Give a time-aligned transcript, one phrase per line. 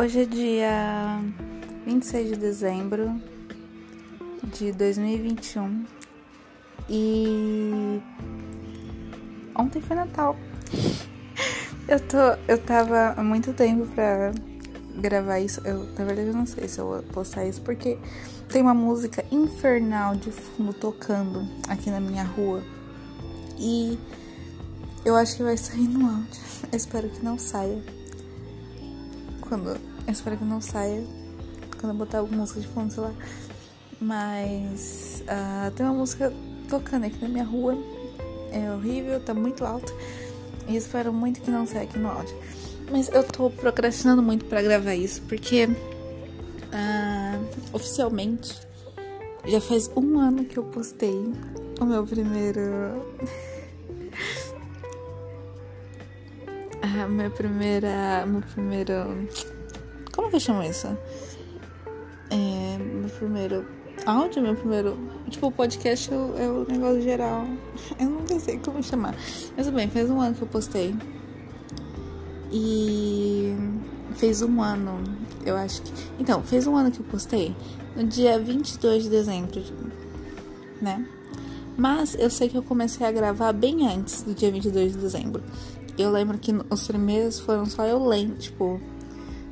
[0.00, 1.20] Hoje é dia
[1.84, 3.20] 26 de dezembro
[4.44, 5.84] de 2021
[6.88, 8.00] e
[9.54, 10.38] ontem foi Natal.
[11.86, 12.16] Eu tô,
[12.48, 14.32] eu tava há muito tempo pra
[14.96, 15.60] gravar isso.
[15.66, 17.98] Eu, na verdade, eu não sei se eu vou postar isso porque
[18.48, 22.62] tem uma música infernal de fundo tocando aqui na minha rua
[23.58, 23.98] e
[25.04, 26.40] eu acho que vai sair no áudio.
[26.72, 27.82] Eu espero que não saia
[29.50, 29.89] quando.
[30.10, 31.04] Eu espero que não saia
[31.78, 33.12] quando eu botar música de fundo, sei lá.
[34.00, 36.32] Mas uh, tem uma música
[36.68, 37.78] tocando aqui na minha rua.
[38.50, 39.94] É horrível, tá muito alto.
[40.66, 42.36] E espero muito que não saia aqui no áudio.
[42.90, 45.70] Mas eu tô procrastinando muito para gravar isso, porque uh,
[47.72, 48.52] oficialmente
[49.46, 51.32] já faz um ano que eu postei
[51.80, 52.60] o meu primeiro.
[56.82, 58.26] a minha primeira.
[58.26, 59.28] Meu primeiro.
[60.30, 60.86] Como que eu chamo isso?
[62.30, 63.66] É, meu primeiro
[64.06, 64.96] áudio, meu primeiro.
[65.28, 67.44] Tipo, podcast é o, é o negócio geral.
[67.98, 69.16] Eu não sei como chamar.
[69.56, 70.94] Mas bem, faz um ano que eu postei.
[72.52, 73.56] E.
[74.14, 75.02] Fez um ano,
[75.44, 75.92] eu acho que.
[76.20, 77.54] Então, fez um ano que eu postei.
[77.96, 79.60] No dia 22 de dezembro,
[80.80, 81.04] né?
[81.76, 85.42] Mas eu sei que eu comecei a gravar bem antes do dia 22 de dezembro
[86.02, 88.80] eu lembro que os primeiros foram só eu lendo, tipo.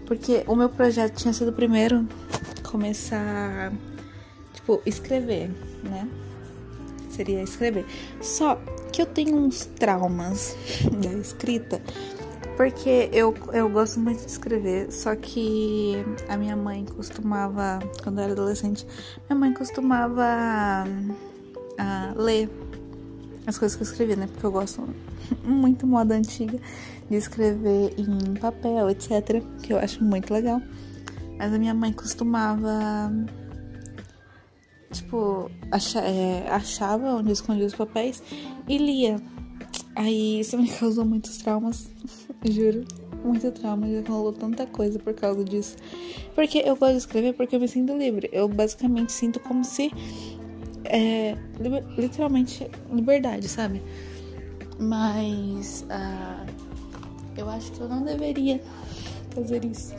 [0.08, 2.08] Porque o meu projeto tinha sido primeiro
[2.62, 3.70] começar,
[4.54, 5.50] tipo, escrever,
[5.84, 6.08] né?
[7.10, 7.84] Seria escrever.
[8.22, 8.54] Só
[8.90, 10.56] que eu tenho uns traumas
[11.02, 11.82] da escrita,
[12.56, 18.24] porque eu, eu gosto muito de escrever, só que a minha mãe costumava, quando eu
[18.24, 18.86] era adolescente,
[19.28, 22.48] minha mãe costumava uh, ler
[23.46, 24.26] as coisas que eu escrevi, né?
[24.26, 24.88] Porque eu gosto
[25.44, 26.58] muito moda antiga
[27.08, 29.42] de escrever em papel, etc.
[29.62, 30.60] Que eu acho muito legal.
[31.38, 33.10] Mas a minha mãe costumava.
[34.90, 38.22] Tipo, acha, é, achava onde escondia os papéis
[38.66, 39.16] e lia.
[39.94, 41.90] Aí isso me causou muitos traumas,
[42.44, 42.84] juro.
[43.24, 45.76] Muito trauma, já rolou tanta coisa por causa disso.
[46.36, 48.28] Porque eu gosto de escrever porque eu me sinto livre.
[48.32, 49.90] Eu basicamente sinto como se
[50.84, 51.36] é
[51.96, 53.82] literalmente liberdade, sabe?
[54.78, 56.46] Mas uh,
[57.36, 58.62] eu acho que eu não deveria
[59.34, 59.94] fazer isso.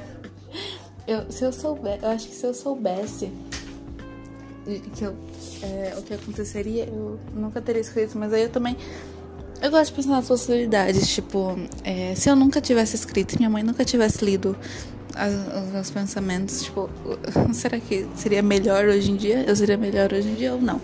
[1.07, 3.31] Eu, se eu souber, eu acho que se eu soubesse
[4.95, 5.15] que eu,
[5.63, 8.77] é, o que aconteceria, eu nunca teria escrito, mas aí eu também.
[9.61, 13.61] Eu gosto de pensar nas possibilidades, tipo, é, se eu nunca tivesse escrito, minha mãe
[13.61, 14.55] nunca tivesse lido
[15.15, 16.89] as, os meus pensamentos, tipo,
[17.53, 19.43] será que seria melhor hoje em dia?
[19.43, 20.79] Eu seria melhor hoje em dia ou não?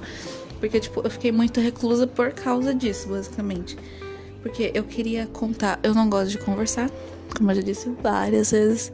[0.65, 3.77] Porque, tipo, eu fiquei muito reclusa por causa disso, basicamente.
[4.41, 5.79] Porque eu queria contar.
[5.83, 6.89] Eu não gosto de conversar,
[7.37, 8.91] como eu já disse várias vezes.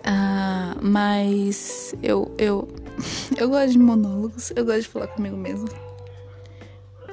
[0.00, 2.68] Uh, mas eu, eu,
[3.38, 5.70] eu gosto de monólogos, eu gosto de falar comigo mesmo.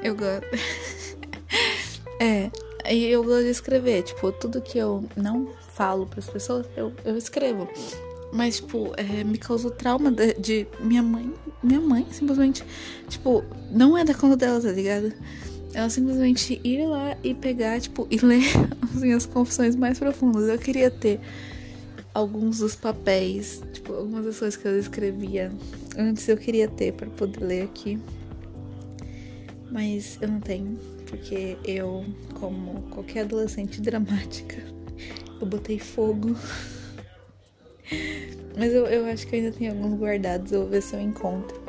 [0.03, 0.45] Eu gosto.
[2.19, 2.51] é,
[2.91, 4.03] e eu gosto de escrever.
[4.03, 7.69] Tipo, tudo que eu não falo para as pessoas, eu, eu escrevo.
[8.33, 11.31] Mas, tipo, é, me causou trauma de, de, minha mãe.
[11.61, 12.63] Minha mãe, simplesmente,
[13.07, 15.13] tipo, não é da conta dela, tá ligado?
[15.71, 18.43] Ela simplesmente ir lá e pegar, tipo, e ler
[18.81, 20.49] as minhas confissões mais profundas.
[20.49, 21.19] Eu queria ter
[22.11, 25.51] alguns dos papéis, tipo, algumas das coisas que eu escrevia
[25.95, 27.99] antes eu queria ter para poder ler aqui.
[29.71, 30.77] Mas eu não tenho,
[31.07, 32.03] porque eu,
[32.35, 34.57] como qualquer adolescente dramática,
[35.39, 36.35] eu botei fogo.
[38.57, 41.59] Mas eu, eu acho que ainda tem alguns guardados, eu vou ver se eu encontro.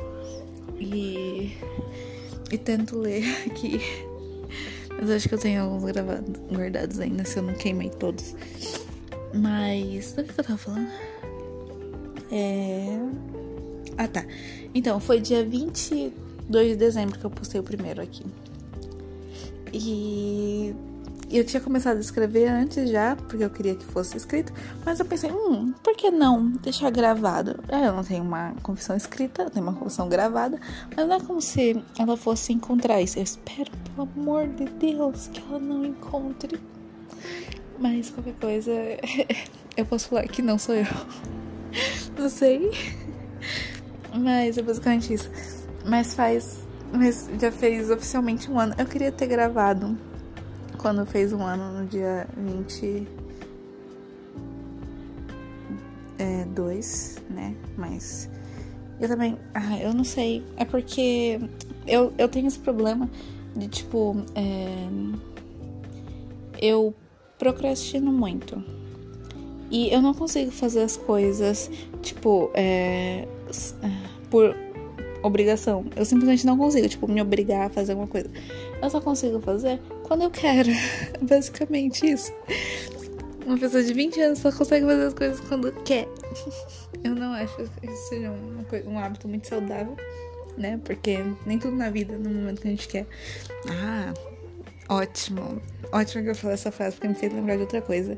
[0.78, 1.56] E.
[2.50, 3.80] E tento ler aqui.
[4.90, 8.34] Mas eu acho que eu tenho alguns gravados, guardados ainda, se eu não queimei todos.
[9.32, 10.12] Mas.
[10.12, 10.90] Do que, eu tava falando?
[12.30, 12.98] É.
[13.96, 14.24] Ah tá.
[14.74, 18.24] Então, foi dia 22 de dezembro que eu postei o primeiro aqui.
[19.72, 20.74] E
[21.30, 24.52] eu tinha começado a escrever antes já, porque eu queria que fosse escrito,
[24.84, 27.62] mas eu pensei, hum, por que não deixar gravado?
[27.68, 30.60] É, eu não tenho uma confissão escrita, eu tenho uma confissão gravada,
[30.96, 33.18] mas não é como se ela fosse encontrar isso.
[33.18, 36.60] Eu espero, pelo amor de Deus, que ela não encontre.
[37.78, 38.72] Mas qualquer coisa,
[39.76, 40.86] eu posso falar que não sou eu.
[42.16, 42.70] Não sei.
[44.14, 45.28] Mas é basicamente isso.
[45.84, 46.60] Mas faz.
[46.92, 48.72] Mas já fez oficialmente um ano.
[48.78, 49.98] Eu queria ter gravado
[50.84, 53.06] quando fez um ano no dia 22,
[56.18, 57.56] é, dois, né?
[57.74, 58.28] Mas
[59.00, 61.40] eu também, ah, eu não sei, é porque
[61.86, 63.08] eu, eu tenho esse problema
[63.56, 64.86] de tipo, é,
[66.60, 66.94] eu
[67.38, 68.62] procrastino muito.
[69.70, 71.70] E eu não consigo fazer as coisas,
[72.02, 73.26] tipo, é,
[74.28, 74.54] por
[75.22, 75.86] obrigação.
[75.96, 78.28] Eu simplesmente não consigo, tipo, me obrigar a fazer alguma coisa.
[78.82, 80.70] Eu só consigo fazer quando eu quero.
[81.20, 82.32] Basicamente isso.
[83.44, 86.08] Uma pessoa de 20 anos só consegue fazer as coisas quando quer.
[87.04, 88.32] Eu não acho que isso seja
[88.68, 89.94] coisa, um hábito muito saudável,
[90.56, 90.80] né?
[90.82, 93.06] Porque nem tudo na vida, no momento que a gente quer.
[93.68, 94.14] Ah,
[94.88, 95.60] ótimo.
[95.92, 98.16] Ótimo que eu falei essa frase, porque me fez lembrar de outra coisa.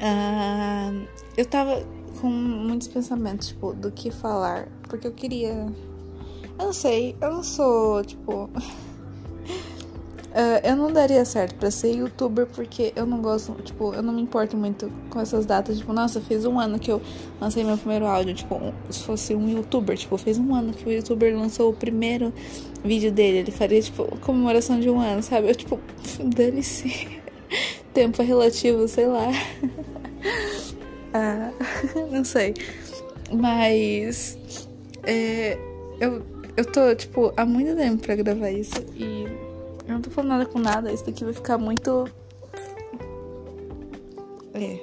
[0.00, 0.92] Ah,
[1.34, 1.82] eu tava
[2.20, 4.68] com muitos pensamentos, tipo, do que falar.
[4.82, 5.52] Porque eu queria.
[6.58, 8.50] Eu não sei, eu não sou, tipo.
[10.36, 14.12] Uh, eu não daria certo para ser youtuber porque eu não gosto, tipo, eu não
[14.12, 15.78] me importo muito com essas datas.
[15.78, 17.00] Tipo, nossa, fez um ano que eu
[17.40, 18.34] lancei meu primeiro áudio.
[18.34, 18.60] Tipo,
[18.90, 22.34] se fosse um youtuber, tipo, fez um ano que o youtuber lançou o primeiro
[22.84, 23.38] vídeo dele.
[23.38, 25.48] Ele faria, tipo, comemoração de um ano, sabe?
[25.48, 25.80] Eu, tipo,
[26.36, 27.08] dane-se.
[27.94, 29.30] Tempo relativo, sei lá.
[31.14, 31.50] ah,
[32.10, 32.52] não sei.
[33.32, 34.36] Mas.
[35.02, 35.56] É,
[35.98, 36.22] eu,
[36.58, 39.26] eu tô, tipo, há muito tempo pra gravar isso e
[39.86, 42.08] eu não tô falando nada com nada, isso daqui vai ficar muito.
[44.54, 44.80] É.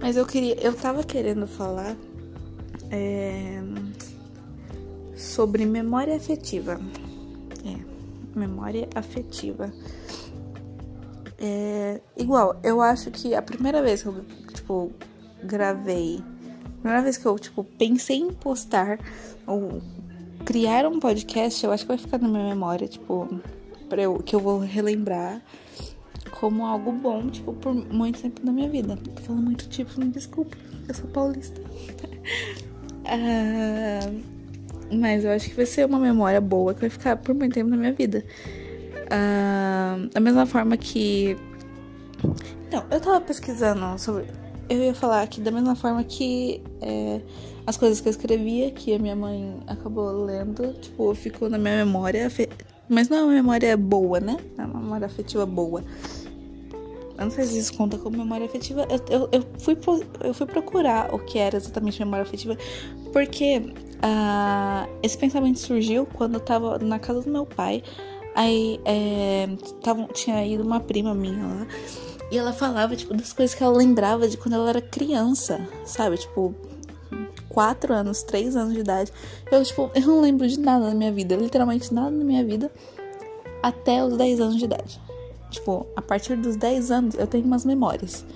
[0.00, 0.54] Mas eu queria.
[0.60, 1.96] Eu tava querendo falar.
[2.90, 3.60] É,
[5.16, 6.80] sobre memória afetiva.
[7.64, 8.38] É.
[8.38, 9.72] Memória afetiva.
[11.38, 14.24] É, igual, eu acho que a primeira vez que eu,
[14.54, 14.92] tipo,
[15.42, 16.22] gravei.
[16.64, 18.98] A primeira vez que eu, tipo, pensei em postar
[19.46, 19.82] ou
[20.44, 23.28] criar um podcast, eu acho que vai ficar na minha memória, tipo,
[23.88, 25.42] para eu, que eu vou relembrar
[26.30, 28.96] como algo bom, tipo, por muito tempo da minha vida.
[28.96, 30.56] Tô falando muito tipo, me desculpa,
[30.88, 31.60] eu sou paulista.
[33.04, 34.36] uh,
[34.94, 37.70] mas eu acho que vai ser uma memória boa que vai ficar por muito tempo
[37.70, 38.24] na minha vida.
[39.06, 41.36] Uh, da mesma forma que.
[42.72, 44.26] Não, eu tava pesquisando sobre.
[44.68, 47.20] Eu ia falar que da mesma forma que é,
[47.64, 51.84] as coisas que eu escrevia, que a minha mãe acabou lendo, tipo, ficou na minha
[51.84, 52.28] memória
[52.88, 54.36] mas não é uma memória boa, né?
[54.58, 55.84] É uma memória afetiva boa.
[57.18, 58.86] Eu não sei se isso conta como memória afetiva.
[58.90, 59.76] Eu, eu, eu, fui,
[60.22, 62.56] eu fui procurar o que era exatamente memória afetiva,
[63.12, 67.82] porque uh, esse pensamento surgiu quando eu tava na casa do meu pai.
[68.34, 69.48] Aí é,
[69.82, 71.66] tava, tinha ido uma prima minha lá.
[72.30, 76.18] E ela falava, tipo, das coisas que ela lembrava de quando ela era criança, sabe?
[76.18, 76.54] Tipo,
[77.56, 79.10] 4 anos, 3 anos de idade.
[79.50, 82.70] Eu, tipo, eu não lembro de nada na minha vida, literalmente nada na minha vida,
[83.62, 85.00] até os 10 anos de idade.
[85.50, 88.26] Tipo, a partir dos 10 anos eu tenho umas memórias.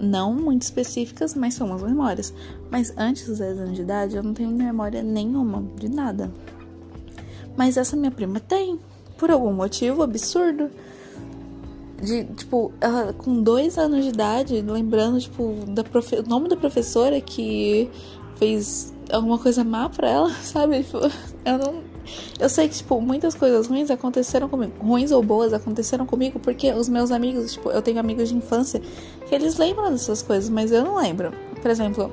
[0.00, 2.32] Não muito específicas, mas são umas memórias.
[2.70, 6.32] Mas antes dos 10 anos de idade eu não tenho memória nenhuma de nada.
[7.58, 8.80] Mas essa minha prima tem,
[9.18, 10.70] por algum motivo absurdo
[12.02, 16.16] de, tipo, ela com dois anos de idade, lembrando, tipo, da profe...
[16.16, 17.90] o nome da professora que
[18.40, 20.82] fez alguma coisa má pra ela, sabe?
[20.82, 20.98] Tipo,
[21.44, 21.90] eu não.
[22.40, 24.72] Eu sei que, tipo, muitas coisas ruins aconteceram comigo.
[24.80, 28.80] Ruins ou boas aconteceram comigo porque os meus amigos, tipo, eu tenho amigos de infância
[29.28, 31.30] que eles lembram dessas coisas, mas eu não lembro.
[31.60, 32.10] Por exemplo,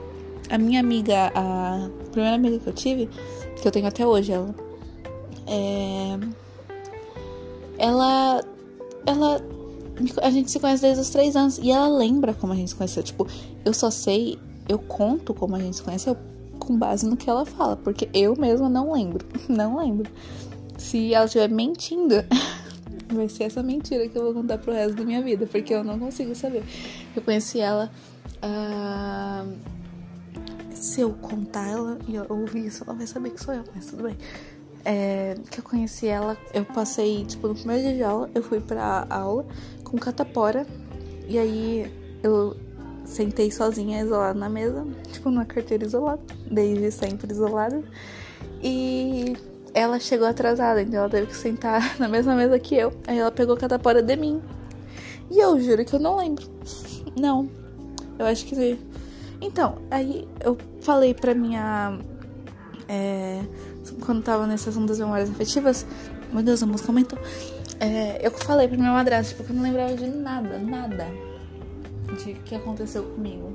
[0.50, 3.10] a minha amiga, a primeira amiga que eu tive,
[3.56, 4.54] que eu tenho até hoje, ela.
[5.48, 6.20] É.
[7.80, 8.44] Ela.
[9.06, 9.42] Ela.
[10.22, 12.76] A gente se conhece desde os três anos e ela lembra como a gente se
[12.76, 13.02] conheceu.
[13.02, 13.26] Tipo,
[13.66, 16.18] eu só sei eu conto como a gente se conheceu
[16.60, 19.26] com base no que ela fala, porque eu mesma não lembro.
[19.48, 20.10] Não lembro.
[20.78, 22.16] Se ela estiver mentindo,
[23.12, 25.84] vai ser essa mentira que eu vou contar pro resto da minha vida, porque eu
[25.84, 26.64] não consigo saber.
[27.16, 27.92] Eu conheci ela.
[28.44, 29.78] Uh...
[30.72, 33.88] Se eu contar ela e eu ouvir isso, ela vai saber que sou eu, mas
[33.88, 34.16] tudo bem.
[34.86, 38.62] É, que eu conheci ela, eu passei, tipo, no primeiro dia de aula, eu fui
[38.62, 39.46] pra aula
[39.84, 40.68] com catapora.
[41.28, 42.56] E aí eu
[43.08, 47.82] sentei sozinha, isolada na mesa, tipo numa carteira isolada, desde sempre isolada.
[48.62, 49.36] E
[49.74, 52.94] ela chegou atrasada, então ela teve que sentar na mesma mesa que eu.
[53.08, 54.42] Aí ela pegou catapora de mim.
[55.32, 56.46] E eu juro que eu não lembro.
[57.20, 57.50] Não.
[58.20, 58.80] Eu acho que.
[59.42, 61.98] Então, aí eu falei pra minha.
[62.88, 63.42] É,
[64.06, 65.86] quando tava nesse assunto das memórias afetivas.
[66.32, 67.20] Meu Deus, a música aumentou.
[67.80, 71.27] É, eu falei pra minha madrasta, porque eu não lembrava de nada, nada
[72.16, 73.54] de que aconteceu comigo.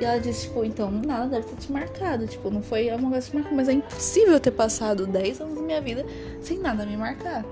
[0.00, 2.26] E ela disse, tipo, então nada deve ter te marcado.
[2.26, 5.54] Tipo, não foi uma coisa que te marcou, mas é impossível ter passado 10 anos
[5.56, 6.06] da minha vida
[6.40, 7.44] sem nada me marcar.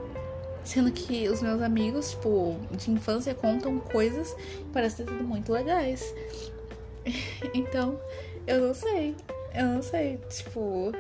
[0.65, 5.53] Sendo que os meus amigos, tipo, de infância contam coisas que parecem ter sido muito
[5.53, 6.15] legais.
[7.55, 7.99] então,
[8.47, 9.15] eu não sei.
[9.55, 10.19] Eu não sei.
[10.29, 10.93] Tipo,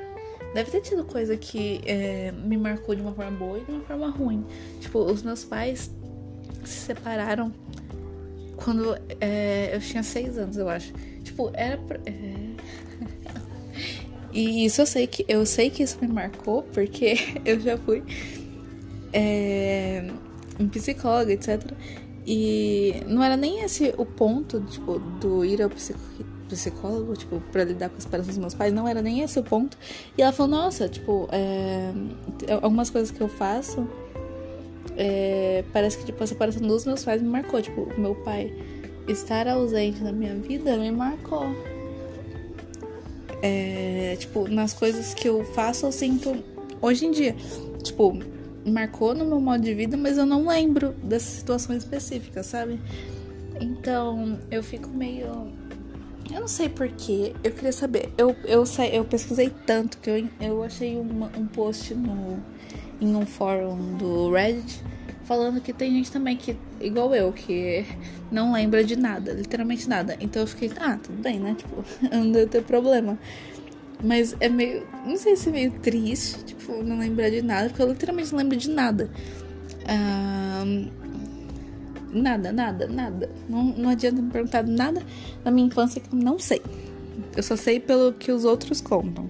[0.55, 3.83] deve ter tido coisa que é, me marcou de uma forma boa e de uma
[3.83, 4.45] forma ruim.
[4.81, 5.91] Tipo, os meus pais
[6.65, 7.53] se separaram
[8.57, 10.93] quando é, eu tinha seis anos, eu acho.
[11.23, 11.77] Tipo, era.
[11.79, 12.35] Pra, é...
[14.33, 18.03] e isso eu sei que eu sei que isso me marcou, porque eu já fui
[19.13, 20.11] é,
[20.59, 21.73] em psicóloga, etc.
[22.27, 25.71] E não era nem esse o ponto, tipo, do ir ao
[26.49, 29.45] psicólogo, tipo, pra lidar com as esperanças dos meus pais, não era nem esse o
[29.45, 29.79] ponto.
[30.19, 31.93] E ela falou, nossa, tipo, é,
[32.61, 33.89] algumas coisas que eu faço,
[34.97, 37.61] é, parece que, tipo, a separação dos meus pais me marcou.
[37.61, 38.53] Tipo, meu pai
[39.09, 41.47] estar ausente na minha vida me marcou.
[43.43, 46.37] É, tipo, nas coisas que eu faço, eu sinto
[46.81, 47.35] hoje em dia.
[47.83, 48.19] Tipo,
[48.65, 52.81] marcou no meu modo de vida, mas eu não lembro dessas situações específicas, sabe?
[53.61, 55.27] Então, eu fico meio.
[56.33, 58.11] Eu não sei porquê, eu queria saber.
[58.19, 62.43] Eu, eu, eu pesquisei tanto que eu, eu achei uma, um post no,
[63.01, 64.83] em um fórum do Reddit
[65.27, 67.85] falando que tem gente também que, igual eu, que
[68.31, 70.17] não lembra de nada, literalmente nada.
[70.21, 71.55] Então eu fiquei, ah, tudo bem, né?
[71.59, 71.85] Tipo,
[72.15, 73.19] não deve ter problema.
[74.03, 74.87] Mas é meio.
[75.05, 78.39] Não sei se é meio triste, tipo, não lembrar de nada, porque eu literalmente não
[78.39, 79.11] lembro de nada.
[82.13, 83.31] Nada, nada, nada.
[83.49, 85.03] Não, não adianta me perguntar nada
[85.45, 86.63] da minha infância que eu não sei.
[87.37, 89.29] Eu só sei pelo que os outros contam.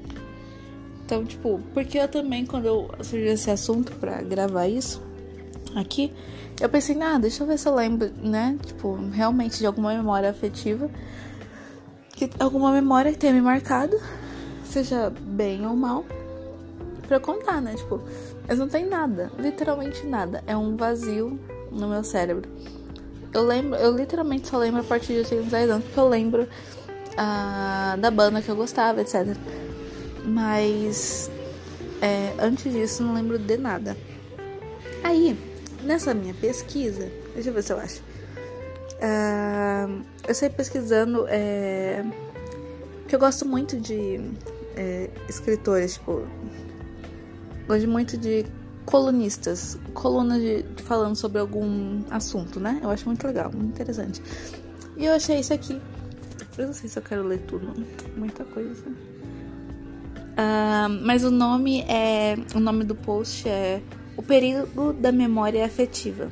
[1.06, 5.00] Então, tipo, porque eu também, quando eu surgiu esse assunto para gravar isso
[5.76, 6.12] aqui,
[6.60, 8.58] eu pensei, ah, deixa eu ver se eu lembro, né?
[8.66, 10.90] Tipo, realmente de alguma memória afetiva.
[12.10, 13.96] Que, alguma memória que tenha me marcado
[14.64, 16.04] seja bem ou mal,
[17.06, 17.76] pra eu contar, né?
[17.76, 18.02] Tipo,
[18.48, 20.42] mas não tem nada, literalmente nada.
[20.44, 21.38] É um vazio
[21.70, 22.50] no meu cérebro.
[23.32, 27.96] Eu lembro, eu literalmente só lembro a partir de 10 anos, porque eu lembro uh,
[28.00, 29.36] da banda que eu gostava, etc.
[30.26, 31.30] Mas
[32.02, 33.96] é, antes disso não lembro de nada.
[35.02, 35.38] Aí,
[35.82, 38.00] nessa minha pesquisa, deixa eu ver se eu acho.
[38.96, 42.04] Uh, eu saí pesquisando é,
[43.06, 44.20] que eu gosto muito de
[44.76, 46.26] é, escritores, tipo.
[47.68, 48.46] Gosto muito de
[48.84, 52.80] colunistas, colunas de, falando sobre algum assunto, né?
[52.82, 54.22] Eu acho muito legal, muito interessante.
[54.96, 55.80] E eu achei isso aqui.
[56.56, 57.74] Eu não sei se eu quero ler tudo,
[58.16, 58.84] muita coisa.
[60.36, 62.36] Uh, mas o nome é.
[62.54, 63.80] O nome do post é
[64.16, 66.30] O Perigo da Memória Afetiva.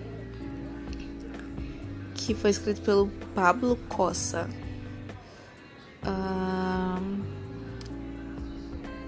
[2.15, 4.47] Que foi escrito pelo Pablo Cossa.
[6.07, 7.25] Uh,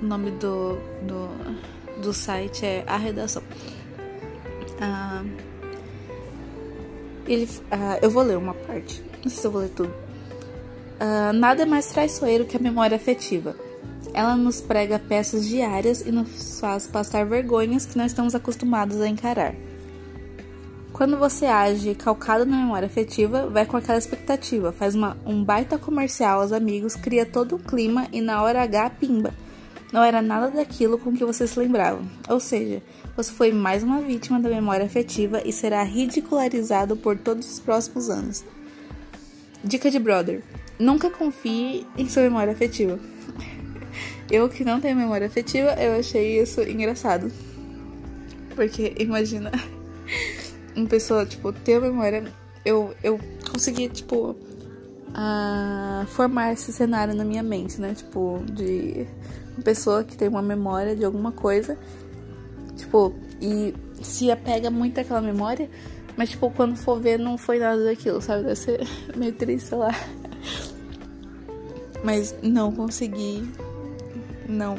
[0.00, 3.42] o nome do, do, do site é A Redação.
[4.80, 5.22] Ah,
[7.26, 9.02] ele, ah, eu vou ler uma parte.
[9.22, 9.94] Não sei se eu vou ler tudo.
[11.34, 13.54] Nada é mais traiçoeiro que a memória afetiva.
[14.16, 19.06] Ela nos prega peças diárias e nos faz passar vergonhas que nós estamos acostumados a
[19.06, 19.54] encarar.
[20.92, 25.76] Quando você age calcado na memória afetiva, vai com aquela expectativa, faz uma, um baita
[25.76, 29.34] comercial aos amigos, cria todo um clima e na hora H pimba
[29.92, 32.02] não era nada daquilo com que você se lembrava.
[32.28, 32.82] Ou seja,
[33.16, 38.10] você foi mais uma vítima da memória afetiva e será ridicularizado por todos os próximos
[38.10, 38.44] anos.
[39.62, 40.42] Dica de brother:
[40.78, 42.98] nunca confie em sua memória afetiva.
[44.30, 47.30] Eu que não tenho memória afetiva, eu achei isso engraçado.
[48.54, 49.52] Porque imagina
[50.74, 52.24] uma pessoa, tipo, ter memória.
[52.64, 54.36] Eu, eu consegui, tipo,
[55.10, 57.94] uh, formar esse cenário na minha mente, né?
[57.94, 59.06] Tipo, de
[59.56, 61.78] uma pessoa que tem uma memória de alguma coisa,
[62.76, 65.70] tipo, e se apega muito àquela memória,
[66.16, 68.44] mas, tipo, quando for ver, não foi nada daquilo, sabe?
[68.44, 68.80] Deve ser
[69.16, 69.94] meio triste, sei lá.
[72.02, 73.46] Mas não consegui.
[74.48, 74.76] Não.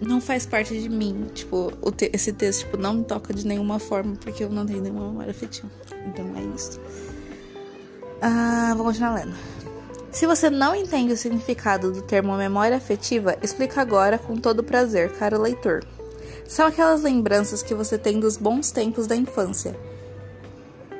[0.00, 1.26] Não faz parte de mim.
[1.32, 1.72] Tipo,
[2.12, 5.30] esse texto tipo, não me toca de nenhuma forma porque eu não tenho nenhuma memória
[5.30, 5.70] afetiva.
[6.06, 6.80] Então é isso.
[8.20, 9.34] Ah, vou continuar lendo.
[10.10, 15.10] Se você não entende o significado do termo memória afetiva, explico agora com todo prazer,
[15.12, 15.84] caro leitor.
[16.46, 19.76] São aquelas lembranças que você tem dos bons tempos da infância.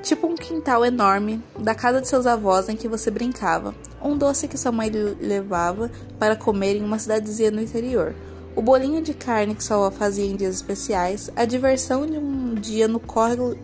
[0.03, 4.47] Tipo um quintal enorme da casa de seus avós em que você brincava, um doce
[4.47, 8.15] que sua mãe levava para comer em uma cidadezinha no interior,
[8.55, 12.55] o bolinho de carne que sua avó fazia em dias especiais, a diversão de um
[12.55, 13.57] dia no córrego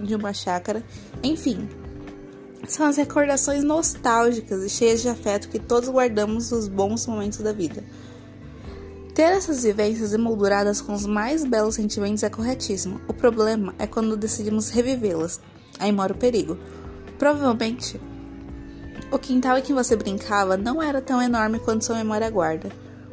[0.00, 0.84] de uma chácara,
[1.22, 1.68] enfim,
[2.68, 7.52] são as recordações nostálgicas e cheias de afeto que todos guardamos nos bons momentos da
[7.52, 7.82] vida.
[9.14, 13.00] Ter essas vivências emolduradas com os mais belos sentimentos é corretíssimo.
[13.08, 15.40] O problema é quando decidimos revivê-las.
[15.78, 16.56] Aí mora o perigo.
[17.18, 18.00] Provavelmente,
[19.12, 22.70] o quintal em que você brincava não era tão enorme quanto sua memória guarda.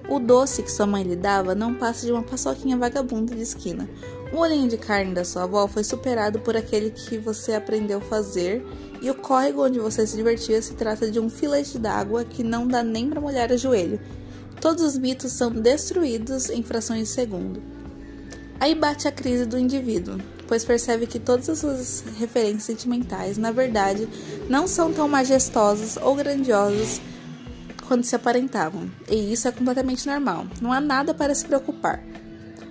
[0.08, 3.90] O doce que sua mãe lhe dava não passa de uma paçoquinha vagabunda de esquina.
[4.32, 8.02] O olhinho de carne da sua avó foi superado por aquele que você aprendeu a
[8.02, 8.66] fazer,
[9.02, 12.68] e o córrego onde você se divertia se trata de um filete d'água que não
[12.68, 14.00] dá nem para molhar o joelho.
[14.62, 17.62] Todos os mitos são destruídos em frações de segundo.
[18.60, 23.52] Aí bate a crise do indivíduo, pois percebe que todas as suas referências sentimentais, na
[23.52, 24.08] verdade,
[24.50, 27.00] não são tão majestosas ou grandiosas
[27.88, 32.04] quando se aparentavam, e isso é completamente normal, não há nada para se preocupar.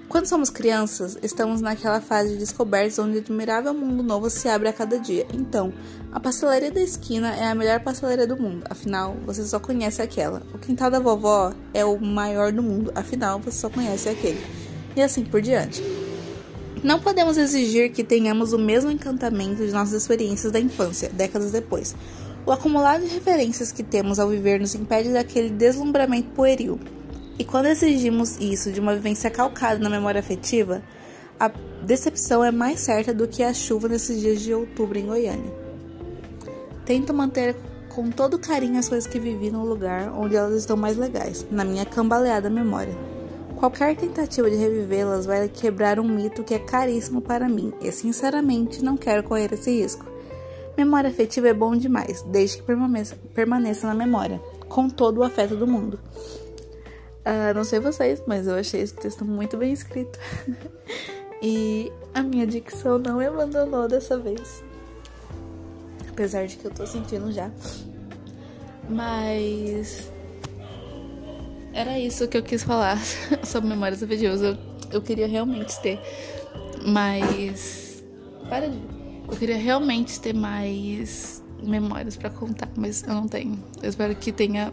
[0.08, 4.68] Quando somos crianças, estamos naquela fase de descobertas onde o admirável mundo novo se abre
[4.68, 5.26] a cada dia.
[5.34, 5.72] Então,
[6.12, 10.42] a pastelaria da esquina é a melhor pastelaria do mundo, afinal, você só conhece aquela.
[10.54, 14.65] O quintal da vovó é o maior do mundo, afinal, você só conhece aquele.
[14.96, 15.82] E assim por diante.
[16.82, 21.94] Não podemos exigir que tenhamos o mesmo encantamento de nossas experiências da infância, décadas depois.
[22.46, 26.80] O acumulado de referências que temos ao viver nos impede daquele deslumbramento pueril.
[27.38, 30.82] E quando exigimos isso de uma vivência calcada na memória afetiva,
[31.38, 31.48] a
[31.84, 35.52] decepção é mais certa do que a chuva nesses dias de outubro em Goiânia.
[36.84, 37.56] Tento manter
[37.88, 41.64] com todo carinho as coisas que vivi no lugar onde elas estão mais legais, na
[41.64, 43.15] minha cambaleada memória.
[43.56, 48.84] Qualquer tentativa de revivê-las vai quebrar um mito que é caríssimo para mim e, sinceramente,
[48.84, 50.04] não quero correr esse risco.
[50.76, 55.56] Memória afetiva é bom demais, desde que permaneça, permaneça na memória, com todo o afeto
[55.56, 55.98] do mundo.
[57.24, 60.18] Uh, não sei vocês, mas eu achei esse texto muito bem escrito.
[61.40, 64.62] e a minha dicção não me abandonou dessa vez.
[66.10, 67.50] Apesar de que eu tô sentindo já.
[68.88, 70.10] Mas.
[71.76, 72.98] Era isso que eu quis falar
[73.44, 74.40] sobre memórias afetivas.
[74.40, 74.56] Eu,
[74.90, 76.00] eu queria realmente ter
[76.86, 78.02] mais.
[78.48, 78.78] Para de.
[79.28, 83.62] Eu queria realmente ter mais memórias para contar, mas eu não tenho.
[83.82, 84.72] Eu espero que tenha.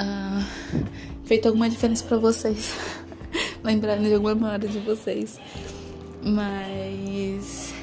[0.00, 0.86] Uh,
[1.24, 2.74] feito alguma diferença para vocês.
[3.62, 5.38] Lembrarem de alguma memória de vocês.
[6.22, 7.74] Mas.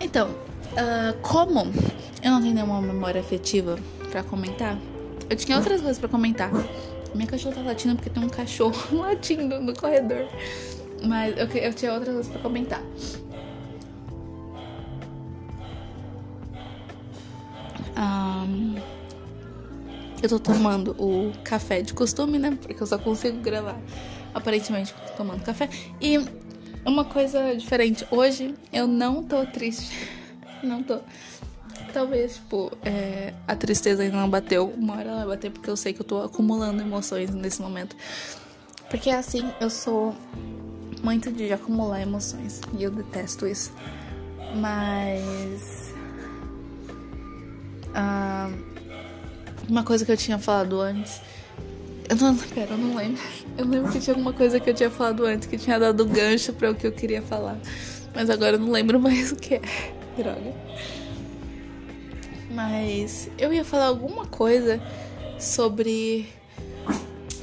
[0.00, 1.60] Então, uh, como
[2.24, 3.78] eu não tenho nenhuma memória afetiva
[4.10, 4.76] para comentar,
[5.34, 6.50] eu tinha outras coisas para comentar.
[7.12, 10.28] Minha cachorra tá latindo porque tem um cachorro latindo no corredor.
[11.04, 12.82] Mas eu, eu tinha outras coisas pra comentar.
[17.96, 18.76] Um,
[20.22, 22.56] eu tô tomando o café de costume, né?
[22.60, 23.78] Porque eu só consigo gravar
[24.32, 25.68] aparentemente tomando café.
[26.00, 26.18] E
[26.84, 29.90] uma coisa diferente, hoje eu não tô triste.
[30.62, 30.98] Não tô.
[31.92, 34.68] Talvez, tipo, é, a tristeza ainda não bateu.
[34.76, 37.96] Uma hora ela vai bater porque eu sei que eu tô acumulando emoções nesse momento.
[38.90, 40.14] Porque assim, eu sou
[41.02, 42.60] muito de acumular emoções.
[42.76, 43.72] E eu detesto isso.
[44.56, 45.94] Mas.
[47.90, 48.74] Uh,
[49.68, 51.20] uma coisa que eu tinha falado antes.
[52.08, 53.22] Eu não, pera, eu não lembro.
[53.56, 56.52] Eu lembro que tinha alguma coisa que eu tinha falado antes que tinha dado gancho
[56.52, 57.58] para o que eu queria falar.
[58.14, 59.62] Mas agora eu não lembro mais o que é.
[60.16, 60.54] Droga.
[62.54, 64.80] Mas eu ia falar alguma coisa
[65.40, 66.28] sobre.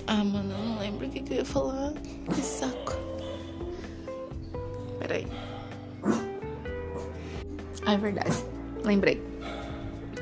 [0.08, 1.92] Ah, mano, eu não lembro o que, que eu ia falar.
[2.34, 2.94] Que saco.
[5.00, 5.28] Peraí.
[7.86, 8.36] Ah, é verdade.
[8.86, 9.22] Lembrei.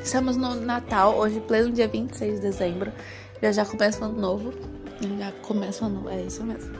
[0.01, 2.91] Estamos no Natal, hoje, pleno dia 26 de dezembro.
[3.43, 4.53] Já já começa o ano novo.
[5.19, 6.75] Já começa o ano novo, é isso mesmo.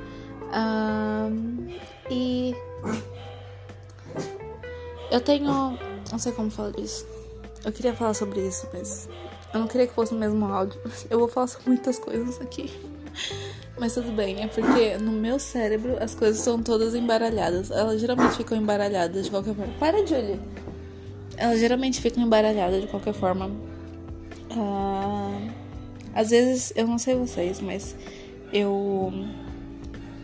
[0.52, 1.68] Um,
[2.10, 2.56] e.
[5.12, 5.78] Eu tenho.
[6.12, 7.19] Não sei como falar disso.
[7.64, 9.10] Eu queria falar sobre isso, mas.
[9.54, 10.80] Eu não queria que fosse o mesmo áudio.
[11.10, 12.72] Eu vou falar sobre muitas coisas aqui.
[13.80, 17.72] Mas tudo bem, é porque no meu cérebro as coisas são todas embaralhadas.
[17.72, 19.74] Elas geralmente ficam embaralhadas de qualquer forma.
[19.80, 20.40] Para, Julie!
[21.40, 23.48] elas geralmente ficam embaralhadas de qualquer forma.
[24.52, 25.50] Uh,
[26.14, 27.96] às vezes, eu não sei vocês, mas
[28.52, 29.14] eu,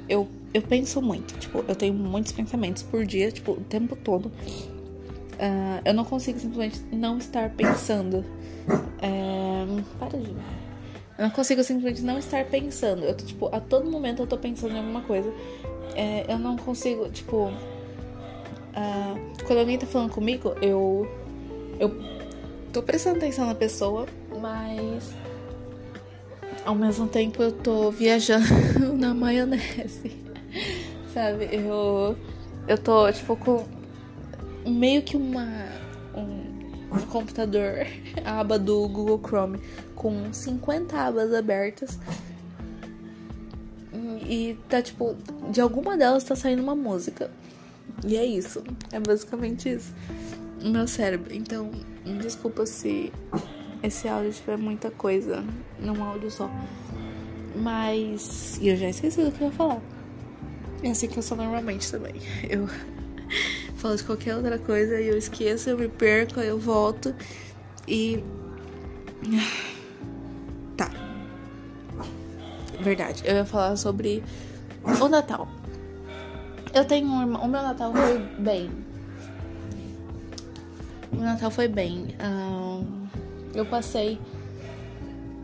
[0.09, 1.33] eu, eu penso muito.
[1.39, 4.31] Tipo, eu tenho muitos pensamentos por dia, tipo, o tempo todo.
[5.35, 8.25] Uh, eu não consigo simplesmente não estar pensando.
[8.67, 10.31] Uh, para de.
[11.17, 13.03] Eu não consigo simplesmente não estar pensando.
[13.03, 15.31] Eu tô, tipo, a todo momento eu tô pensando em alguma coisa.
[15.95, 17.51] É, eu não consigo, tipo
[18.75, 21.07] Uh, quando alguém tá falando comigo, eu.
[21.79, 21.97] Eu
[22.73, 24.05] tô prestando atenção na pessoa,
[24.41, 25.13] mas.
[26.65, 28.45] Ao mesmo tempo eu tô viajando
[28.97, 30.11] na maionese.
[31.13, 31.47] Sabe?
[31.51, 32.17] Eu.
[32.67, 33.65] Eu tô, tipo, com.
[34.65, 35.47] Meio que uma.
[36.15, 36.55] Um,
[36.95, 37.85] um computador,
[38.23, 39.59] a aba do Google Chrome,
[39.95, 41.99] com 50 abas abertas.
[44.27, 45.15] E tá, tipo,
[45.51, 47.29] de alguma delas tá saindo uma música.
[48.05, 48.63] E é isso.
[48.91, 49.93] É basicamente isso.
[50.63, 51.33] O meu cérebro.
[51.33, 51.71] Então,
[52.21, 53.11] desculpa se
[53.83, 55.43] esse áudio tiver muita coisa
[55.79, 56.49] num áudio só.
[57.55, 58.59] Mas.
[58.61, 59.81] Eu já esqueci do que eu ia falar.
[60.83, 62.15] É assim que eu sou normalmente também.
[62.49, 62.67] Eu
[63.85, 67.13] falo de qualquer outra coisa e eu esqueço, eu me perco, eu volto
[67.87, 68.23] e.
[70.75, 70.91] Tá.
[72.81, 74.21] Verdade, eu ia falar sobre
[74.83, 75.47] o Natal.
[76.73, 77.43] Eu tenho um irmão.
[77.43, 78.69] O meu Natal foi bem.
[81.13, 82.07] O Natal foi bem.
[82.21, 83.07] Um,
[83.53, 84.19] eu passei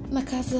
[0.09, 0.57] na casa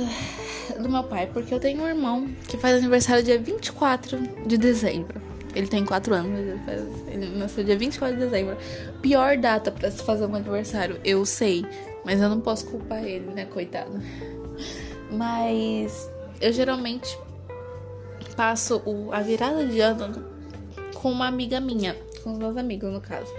[0.80, 5.31] do meu pai, porque eu tenho um irmão que faz aniversário dia 24 de dezembro.
[5.56, 8.58] Ele tem 4 anos, ele, faz, ele nasceu dia 24 de dezembro.
[9.02, 11.66] Pior data para se fazer um aniversário, eu sei.
[12.06, 13.92] Mas eu não posso culpar ele, né, coitado.
[15.12, 16.10] Mas
[16.40, 17.18] eu geralmente
[18.36, 20.26] passo o, a virada de ano
[20.96, 23.32] com uma amiga minha, com os meus amigos no caso.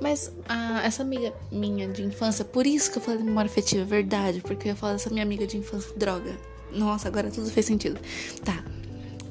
[0.00, 3.82] Mas ah, essa amiga minha de infância, por isso que eu falei de memória afetiva,
[3.82, 6.36] é verdade, porque eu ia falar dessa minha amiga de infância, droga.
[6.72, 7.98] Nossa, agora tudo fez sentido.
[8.44, 8.64] Tá.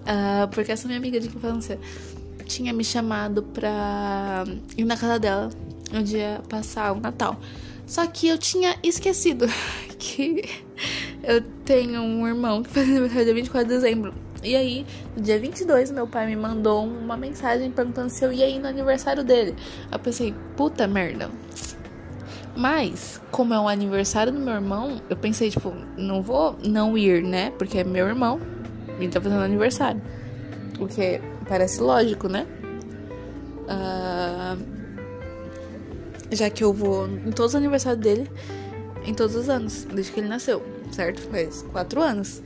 [0.08, 1.80] Uh, porque essa minha amiga de infância
[2.48, 4.44] tinha me chamado pra
[4.78, 5.50] ir na casa dela
[5.94, 7.40] um dia passar o Natal.
[7.86, 9.48] Só que eu tinha esquecido
[9.98, 10.44] que
[11.24, 14.14] eu tenho um irmão que faz aniversário dia 24 de dezembro.
[14.44, 18.48] E aí, no dia 22, meu pai me mandou uma mensagem perguntando se eu ia
[18.48, 19.56] ir no aniversário dele.
[19.92, 21.30] Eu pensei, puta merda.
[22.56, 27.24] Mas, como é um aniversário do meu irmão, eu pensei, tipo, não vou não ir,
[27.24, 27.52] né?
[27.52, 28.40] Porque é meu irmão
[29.00, 30.02] e tá fazendo aniversário.
[30.80, 32.46] O que parece lógico, né?
[33.64, 34.58] Uh,
[36.32, 38.30] já que eu vou em todos os aniversários dele,
[39.06, 40.62] em todos os anos, desde que ele nasceu,
[40.92, 41.22] certo?
[41.22, 42.42] Faz quatro anos.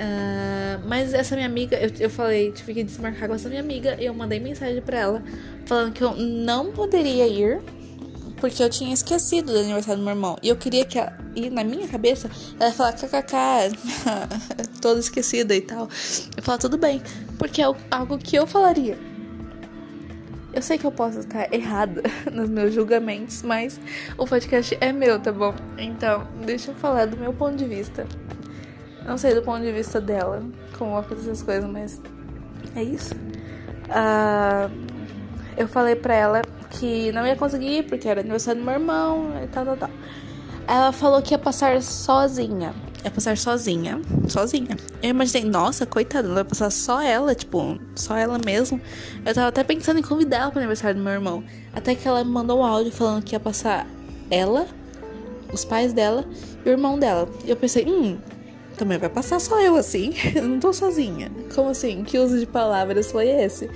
[0.00, 3.96] Uh, mas essa minha amiga, eu, eu falei, tive que desmarcar com essa minha amiga
[4.00, 5.22] eu mandei mensagem para ela
[5.66, 7.60] falando que eu não poderia ir
[8.40, 10.36] porque eu tinha esquecido do aniversário do meu irmão.
[10.42, 13.76] E eu queria que ela, e na minha cabeça, ela falar kkk,
[14.80, 15.88] toda esquecida e tal.
[16.36, 17.02] Eu falar tudo bem,
[17.38, 18.98] porque é algo que eu falaria.
[20.52, 23.78] Eu sei que eu posso estar errada nos meus julgamentos, mas
[24.18, 25.54] o podcast é meu, tá bom?
[25.78, 28.06] Então, deixa eu falar do meu ponto de vista.
[29.06, 30.42] Não sei do ponto de vista dela
[30.76, 32.00] como acontecem essas coisas, mas
[32.74, 33.14] é isso.
[33.14, 34.70] Uh,
[35.56, 39.46] eu falei pra ela que não ia conseguir porque era aniversário do meu irmão e
[39.48, 39.90] tal, tal, tal.
[40.66, 42.72] Ela falou que ia passar sozinha.
[43.04, 44.00] Ia passar sozinha.
[44.28, 44.76] Sozinha.
[45.02, 48.80] Eu imaginei, nossa, coitada, vai passar só ela, tipo, só ela mesmo.
[49.24, 51.42] Eu tava até pensando em convidar ela pro aniversário do meu irmão.
[51.72, 53.86] Até que ela me mandou um áudio falando que ia passar
[54.30, 54.66] ela,
[55.52, 56.24] os pais dela
[56.64, 57.28] e o irmão dela.
[57.44, 58.18] E eu pensei, hum,
[58.76, 60.14] também vai passar só eu assim.
[60.34, 61.30] Eu não tô sozinha.
[61.54, 62.04] Como assim?
[62.04, 63.68] Que uso de palavras foi esse?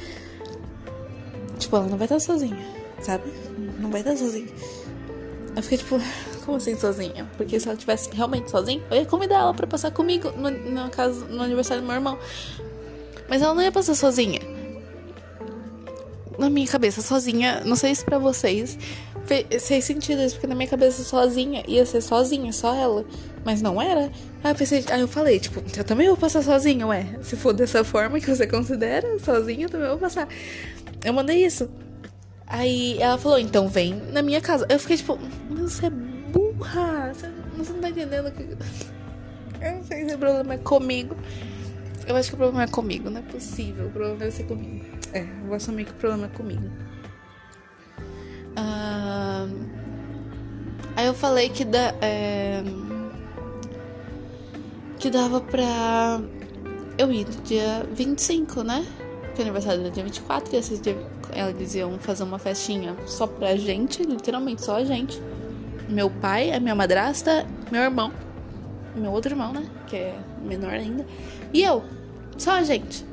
[1.59, 2.57] Tipo, ela não vai estar sozinha,
[3.05, 3.25] sabe?
[3.79, 4.49] Não vai estar sozinha.
[5.57, 6.01] Eu fiquei tipo,
[6.45, 7.29] como assim sozinha?
[7.37, 10.91] Porque se ela tivesse realmente sozinha, eu ia convidar ela pra passar comigo no, no,
[10.91, 12.19] caso, no aniversário do meu irmão.
[13.29, 14.41] Mas ela não ia passar sozinha.
[16.39, 18.77] Na minha cabeça, sozinha, não sei se pra vocês
[19.27, 23.05] fez sentido isso, porque na minha cabeça sozinha ia ser sozinha, só ela.
[23.45, 24.11] Mas não era.
[24.43, 27.19] Aí eu pensei, aí eu falei, tipo, eu também vou passar sozinha, ué.
[27.23, 30.29] Se for dessa forma que você considera, sozinha, eu também vou passar.
[31.05, 31.69] Eu mandei isso.
[32.47, 34.67] Aí ela falou, então vem na minha casa.
[34.69, 35.19] Eu fiquei tipo,
[35.51, 37.13] você é burra.
[37.13, 38.43] Você, você não tá entendendo que.
[39.63, 41.17] Eu não sei se o problema é comigo.
[42.07, 43.87] Eu acho que o problema é comigo, não é possível.
[43.87, 44.85] O problema deve ser comigo.
[45.13, 46.71] É, eu vou assumir que o problema é comigo.
[48.57, 49.47] Ah,
[50.97, 51.95] aí eu falei que da.
[52.03, 52.63] É,
[54.99, 56.21] que dava pra
[56.99, 58.87] eu ir no dia 25, né?
[59.35, 60.97] Porque o aniversário era dia 24 e esses dias
[61.35, 65.21] eles iam fazer uma festinha só pra gente, literalmente só a gente.
[65.89, 68.13] Meu pai, a minha madrasta, meu irmão,
[68.95, 69.67] meu outro irmão, né?
[69.89, 71.05] Que é menor ainda.
[71.53, 71.83] E eu,
[72.39, 73.05] só a gente.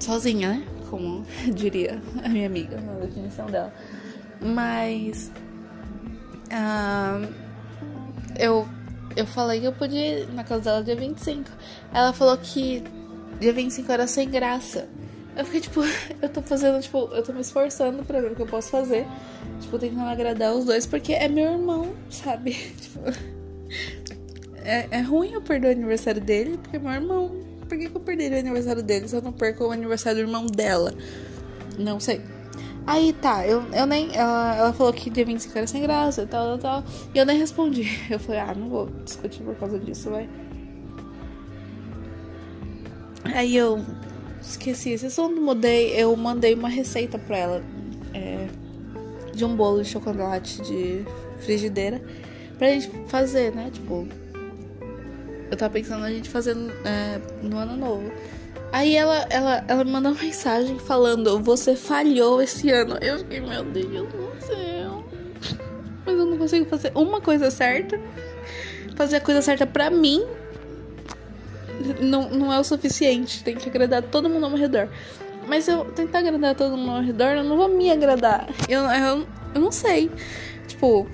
[0.00, 0.66] Sozinha, né?
[0.90, 3.72] Como diria a minha amiga na definição dela.
[4.40, 5.30] Mas.
[6.50, 7.32] Uh,
[8.36, 8.66] eu
[9.14, 11.48] eu falei que eu podia ir na casa dela dia 25.
[11.94, 12.82] Ela falou que
[13.38, 14.88] dia 25 era sem graça.
[15.38, 15.80] Eu fiquei tipo,
[16.20, 19.06] eu tô fazendo, tipo, eu tô me esforçando pra ver o que eu posso fazer.
[19.60, 22.52] Tipo, tentando agradar os dois, porque é meu irmão, sabe?
[22.76, 23.00] Tipo,
[24.64, 27.30] é, é ruim eu perder o aniversário dele, porque é meu irmão.
[27.60, 30.28] Por que, que eu perderia o aniversário dele se eu não perco o aniversário do
[30.28, 30.92] irmão dela?
[31.78, 32.20] Não sei.
[32.86, 34.16] Aí tá, eu, eu nem.
[34.16, 36.90] Ela, ela falou que dia 25 era sem graça e tal, tal, tal.
[37.14, 37.86] E eu nem respondi.
[38.10, 40.28] Eu falei, ah, não vou discutir por causa disso, vai.
[43.34, 43.84] Aí eu
[44.40, 44.96] esqueci.
[45.02, 47.62] Eu não mudei, eu mandei uma receita pra ela.
[48.14, 48.48] É,
[49.34, 51.04] de um bolo de chocolate de
[51.40, 52.02] frigideira.
[52.58, 53.70] Pra gente fazer, né?
[53.72, 54.06] Tipo.
[55.50, 58.12] Eu tava pensando a gente fazer é, no ano novo.
[58.70, 62.98] Aí ela, ela, ela me mandou uma mensagem falando: Você falhou esse ano.
[63.00, 65.04] Eu fiquei, meu Deus do céu.
[66.04, 67.98] Mas eu não consigo fazer uma coisa certa.
[68.96, 70.26] Fazer a coisa certa pra mim
[72.00, 73.42] não, não é o suficiente.
[73.42, 74.88] Tem que agradar todo mundo ao meu redor.
[75.46, 78.48] Mas eu tentar agradar todo mundo ao redor, eu não vou me agradar.
[78.68, 80.10] Eu, eu, eu não sei.
[80.66, 81.08] Tipo,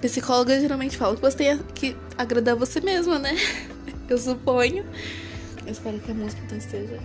[0.00, 3.36] psicóloga geralmente fala que você tem que agradar você mesma, né?
[4.08, 4.84] Eu suponho.
[5.64, 6.98] Eu espero que a música não esteja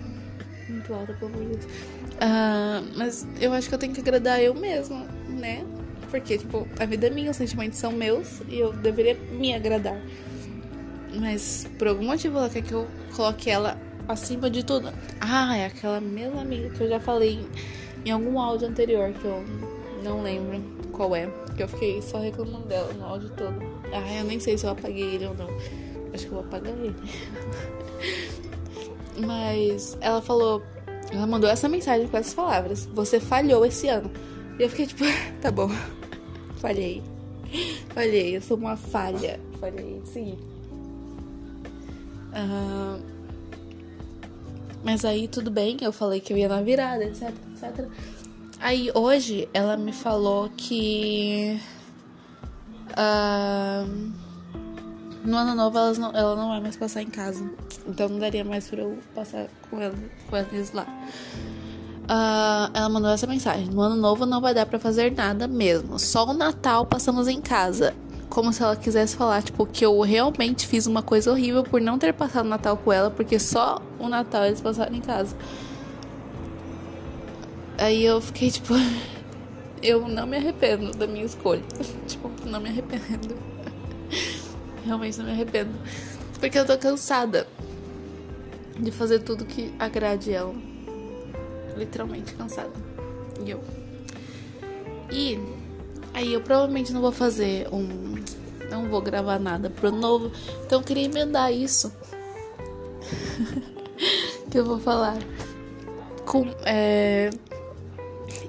[0.68, 1.66] muito alta, pelo amor de Deus.
[1.66, 5.64] Uh, mas eu acho que eu tenho que agradar eu mesma, né?
[6.10, 10.00] Porque, tipo, a vida é minha, os sentimentos são meus e eu deveria me agradar.
[11.20, 14.92] Mas por algum motivo ela quer que eu coloque ela acima de tudo.
[15.20, 17.46] Ah, é aquela mesma amiga que eu já falei
[18.06, 19.44] em algum áudio anterior que eu
[20.04, 21.28] não lembro qual é.
[21.56, 23.56] Que eu fiquei só reclamando dela no áudio todo.
[23.94, 25.48] Ah, eu nem sei se eu apaguei ele ou não.
[26.14, 26.96] Acho que eu vou apagar ele.
[29.26, 30.62] Mas ela falou.
[31.12, 32.86] Ela mandou essa mensagem com essas palavras.
[32.94, 34.12] Você falhou esse ano.
[34.60, 35.04] E eu fiquei tipo,
[35.42, 35.70] tá bom.
[36.60, 37.02] Falhei.
[37.94, 39.40] Falhei, eu sou uma falha.
[39.60, 40.38] Falhei, sim.
[44.86, 47.88] Mas aí tudo bem, eu falei que eu ia na virada, etc, etc.
[48.60, 51.60] Aí hoje ela me falou que.
[52.92, 54.14] Uh,
[55.26, 57.50] no ano novo ela não, ela não vai mais passar em casa.
[57.88, 59.96] Então não daria mais pra eu passar com, ela,
[60.30, 60.86] com eles lá.
[62.04, 65.98] Uh, ela mandou essa mensagem: No ano novo não vai dar para fazer nada mesmo.
[65.98, 67.96] Só o Natal passamos em casa
[68.36, 71.98] como se ela quisesse falar, tipo, que eu realmente fiz uma coisa horrível por não
[71.98, 75.34] ter passado o Natal com ela, porque só o Natal eles passaram em casa.
[77.78, 78.74] Aí eu fiquei, tipo,
[79.82, 81.64] eu não me arrependo da minha escolha.
[82.06, 83.38] tipo, não me arrependo.
[84.86, 85.72] Realmente não me arrependo.
[86.38, 87.48] Porque eu tô cansada
[88.78, 90.54] de fazer tudo que agrade ela.
[91.78, 92.74] Literalmente cansada.
[93.46, 93.64] E eu.
[95.10, 95.40] E
[96.16, 98.16] Aí eu provavelmente não vou fazer um.
[98.72, 100.32] Não vou gravar nada pro novo.
[100.66, 101.92] Então eu queria emendar isso.
[104.50, 105.18] que eu vou falar.
[106.26, 106.48] Com.
[106.64, 107.30] É,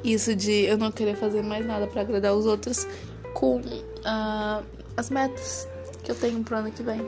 [0.05, 2.87] isso de eu não querer fazer mais nada para agradar os outros.
[3.35, 4.65] Com uh,
[4.97, 5.67] as metas
[6.05, 7.01] que eu tenho pro ano que vem.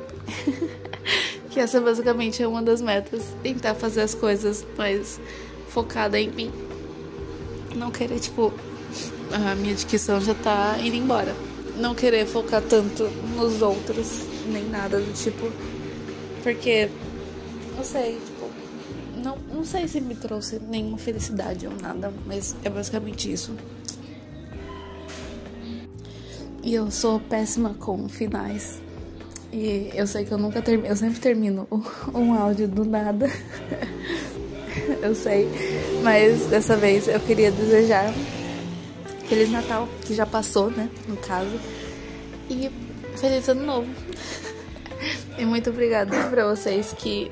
[1.50, 3.22] que essa basicamente é uma das metas.
[3.44, 5.20] Tentar fazer as coisas mais
[5.68, 6.52] focada em mim.
[7.76, 8.52] Não querer, tipo,
[9.32, 11.34] a minha dicção já tá indo embora.
[11.76, 13.04] Não querer focar tanto
[13.36, 15.50] nos outros, nem nada do tipo.
[16.42, 16.88] Porque,
[17.76, 18.50] não sei, tipo,
[19.22, 23.54] não, não sei se me trouxe nenhuma felicidade ou nada, mas é basicamente isso.
[26.62, 28.80] E eu sou péssima com finais.
[29.52, 31.66] E eu sei que eu nunca termino, eu sempre termino
[32.14, 33.30] um áudio do nada.
[35.02, 35.48] eu sei,
[36.02, 38.12] mas dessa vez eu queria desejar
[39.28, 40.88] Feliz Natal, que já passou, né?
[41.06, 41.60] No caso.
[42.48, 42.70] E
[43.16, 43.88] feliz ano novo.
[45.36, 47.30] e muito obrigada para vocês que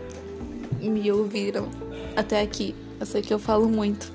[0.80, 1.70] me ouviram
[2.14, 2.74] até aqui.
[3.00, 4.12] Eu sei que eu falo muito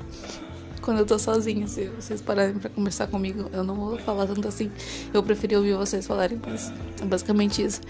[0.82, 1.68] quando eu tô sozinha.
[1.68, 4.72] Se vocês pararem pra conversar comigo, eu não vou falar tanto assim.
[5.12, 7.82] Eu preferi ouvir vocês falarem, mas é basicamente isso.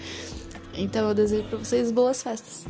[0.74, 2.64] Então eu desejo pra vocês boas festas.